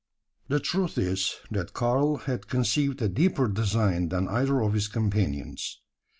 The 0.47 0.59
truth 0.59 0.97
is, 0.97 1.35
that 1.51 1.73
Karl 1.73 2.15
had 2.25 2.47
conceived 2.47 3.03
a 3.03 3.07
deeper 3.07 3.47
design 3.47 4.09
than 4.09 4.27
either 4.29 4.59
of 4.59 4.73
his 4.73 4.87
companions. 4.87 5.77